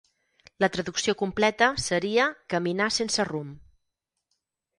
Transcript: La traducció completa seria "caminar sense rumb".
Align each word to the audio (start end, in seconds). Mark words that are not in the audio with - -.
La 0.63 0.69
traducció 0.77 1.13
completa 1.19 1.67
seria 1.89 2.25
"caminar 2.55 2.89
sense 2.97 3.27
rumb". 3.31 3.61